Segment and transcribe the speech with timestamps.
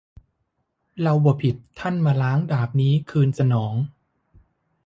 [1.01, 3.73] เราบ่ผิดท่านมล้าง ดาบนี้ คืนสนอง